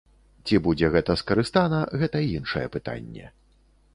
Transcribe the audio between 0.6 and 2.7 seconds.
будзе гэта скарыстана, гэта іншае